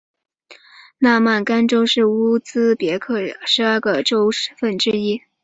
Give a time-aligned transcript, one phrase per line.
[0.97, 5.21] 纳曼干州是乌兹别克十二个州份之一。